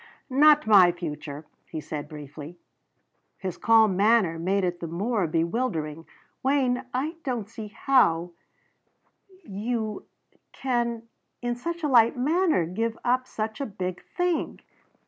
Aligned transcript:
"Not 0.31 0.65
my 0.65 0.91
future," 0.91 1.45
he 1.69 1.79
said 1.79 2.09
briefly. 2.09 2.57
His 3.37 3.55
calm 3.55 3.95
manner 3.95 4.39
made 4.39 4.63
it 4.63 4.79
the 4.79 4.87
more 4.87 5.27
bewildering. 5.27 6.07
"Wayne, 6.41 6.85
I 6.91 7.17
don't 7.23 7.47
see 7.47 7.67
how 7.67 8.31
you 9.43 10.07
can 10.53 11.03
in 11.43 11.53
such 11.55 11.83
a 11.83 11.87
light 11.87 12.17
manner 12.17 12.65
give 12.65 12.97
up 13.03 13.27
such 13.27 13.61
a 13.61 13.65
big 13.67 14.01
thing!" 14.17 14.61